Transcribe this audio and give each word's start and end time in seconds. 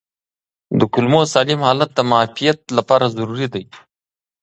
د 0.79 0.81
کولمو 0.93 1.21
سالم 1.33 1.59
حالت 1.67 1.89
د 1.93 1.99
معافیت 2.11 2.59
لپاره 2.77 3.11
ضروري 3.15 3.47
دی. 3.53 3.63